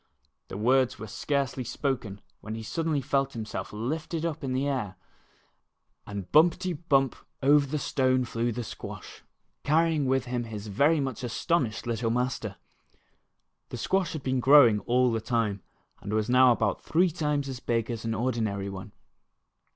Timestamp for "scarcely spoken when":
1.05-2.55